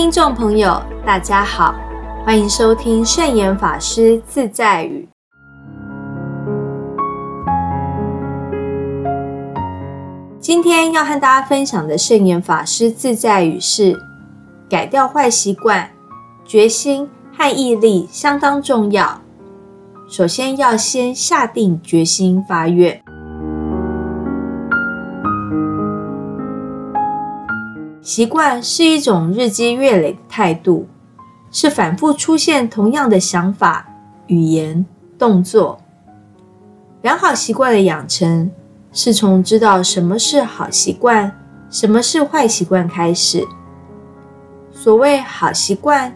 [0.00, 1.74] 听众朋友，大家好，
[2.24, 5.06] 欢迎收听圣严法师自在语。
[10.40, 13.94] 今天要和大家分享的圣严法师自在语是：
[14.70, 15.90] 改掉坏习惯，
[16.46, 17.06] 决心
[17.36, 19.20] 和毅力相当重要。
[20.08, 23.02] 首先要先下定决心发愿。
[28.02, 30.86] 习惯是一种日积月累的态度，
[31.50, 33.86] 是反复出现同样的想法、
[34.26, 34.84] 语言、
[35.18, 35.78] 动作。
[37.02, 38.50] 良好习惯的养成，
[38.90, 41.30] 是从知道什么是好习惯、
[41.68, 43.46] 什么是坏习惯开始。
[44.72, 46.10] 所谓好习惯，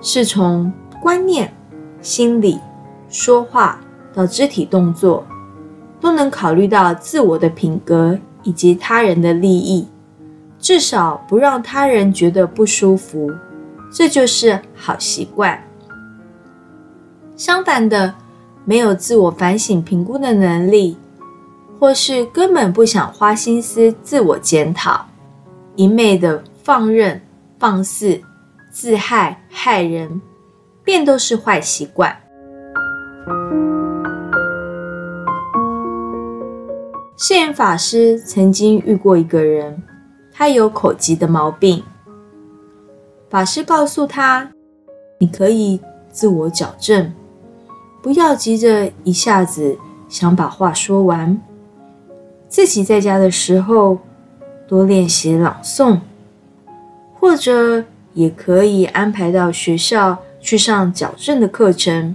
[0.00, 0.72] 是从
[1.02, 1.52] 观念、
[2.00, 2.60] 心理、
[3.08, 3.80] 说话
[4.14, 5.26] 到肢体动作，
[6.00, 9.88] 都能考虑到自我的品格以及他人的利益。
[10.58, 13.30] 至少不让他人觉得不舒服，
[13.92, 15.62] 这就是好习惯。
[17.36, 18.14] 相反的，
[18.64, 20.96] 没有自我反省评估的能力，
[21.78, 25.06] 或是根本不想花心思自我检讨，
[25.74, 27.20] 一昧的放任、
[27.58, 28.20] 放肆、
[28.70, 30.20] 自害、害人，
[30.82, 32.16] 便都是坏习惯。
[37.18, 39.82] 释言法师曾经遇过一个人。
[40.38, 41.82] 他有口疾的毛病，
[43.30, 44.52] 法师告诉他
[45.18, 45.80] ：“你可以
[46.12, 47.10] 自我矫正，
[48.02, 49.78] 不要急着一下子
[50.10, 51.40] 想把话说完。
[52.50, 53.98] 自己在家的时候
[54.68, 56.00] 多练习朗诵，
[57.14, 62.14] 或者也可以安排到学校去上矫正的课程，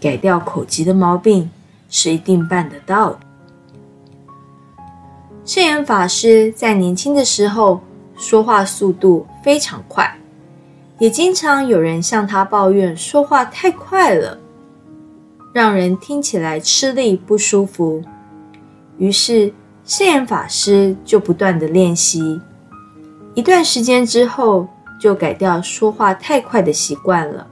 [0.00, 1.50] 改掉口疾的毛病
[1.90, 3.18] 是一定办得到的。”
[5.52, 7.80] 圣严法师在年轻的时候
[8.16, 10.16] 说话速度非常快，
[11.00, 14.38] 也经常有人向他抱怨说话太快了，
[15.52, 18.00] 让人听起来吃力不舒服。
[18.96, 19.52] 于是
[19.84, 22.40] 圣严法师就不断的练习，
[23.34, 24.68] 一段时间之后
[25.00, 27.44] 就改掉说话太快的习惯了。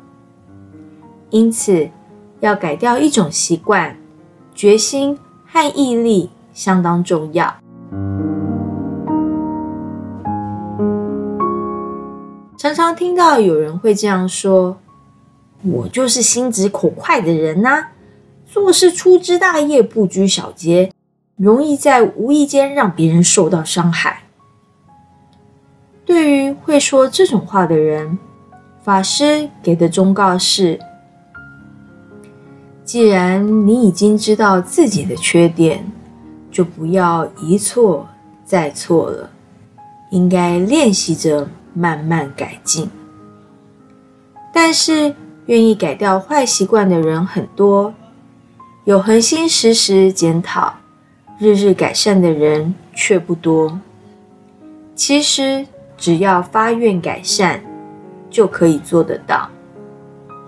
[1.31, 1.91] 因此，
[2.39, 3.97] 要改掉一种习惯，
[4.55, 7.53] 决心和毅力相当重要。
[12.88, 14.78] 常听到有人会这样说
[15.62, 17.88] ：“我就是心直口快的人呐，
[18.47, 20.91] 做事粗枝大叶，不拘小节，
[21.37, 24.22] 容易在无意间让别人受到伤害。”
[26.06, 28.19] 对于会说这种话的人，
[28.82, 30.81] 法师给的忠告是：
[32.84, 35.84] 既然你已经知道自己的缺点，
[36.50, 38.09] 就不要一错
[38.47, 39.28] 再错了，
[40.10, 41.47] 应该练习着。
[41.78, 42.91] 慢慢改进，
[44.53, 45.15] 但是
[45.47, 47.94] 愿意改掉坏习惯的人很多，
[48.83, 50.75] 有恒心时时检讨、
[51.38, 53.78] 日日改善的人却不多。
[54.97, 55.65] 其实
[55.97, 57.61] 只要发愿改善，
[58.28, 59.49] 就可以做得到。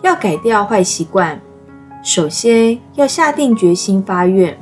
[0.02, 1.40] 要改掉坏习惯，
[2.02, 4.58] 首先要下定决心发愿，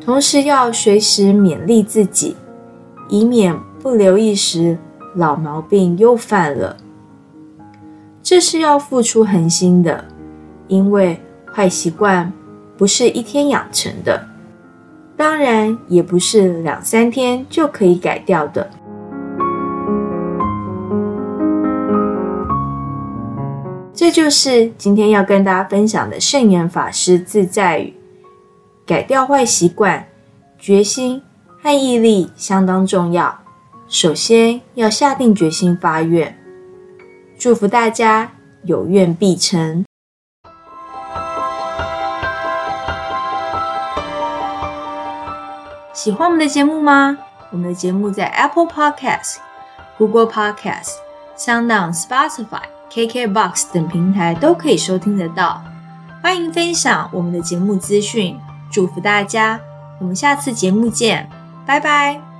[0.00, 2.36] 同时要随时勉励自己，
[3.08, 4.78] 以免不留意时。
[5.14, 6.76] 老毛病又犯了，
[8.22, 10.04] 这是要付出恒心的，
[10.68, 11.20] 因为
[11.52, 12.32] 坏习惯
[12.78, 14.26] 不是一天养成的，
[15.16, 18.70] 当然也不是两三天就可以改掉的。
[23.94, 27.94] 这就是今天要跟大家分享的圣严法师自在语：
[28.86, 30.06] 改掉坏习惯，
[30.58, 31.22] 决心
[31.62, 33.41] 和毅力相当重要。
[33.92, 36.34] 首先要下定决心发愿，
[37.38, 38.32] 祝福大家
[38.64, 39.84] 有愿必成。
[45.92, 47.18] 喜欢我们的节目吗？
[47.50, 49.36] 我们的节目在 Apple Podcast、
[49.98, 50.92] Google Podcast、
[51.36, 55.62] SoundOn、Spotify、KKBox 等平台都可以收听得到。
[56.22, 58.40] 欢迎分享我们的节目资讯，
[58.70, 59.60] 祝福大家！
[60.00, 61.28] 我们下次节目见，
[61.66, 62.31] 拜拜。